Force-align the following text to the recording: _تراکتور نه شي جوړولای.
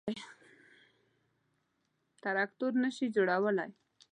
_تراکتور 2.23 2.73
نه 2.83 2.89
شي 2.95 3.05
جوړولای. 3.15 3.71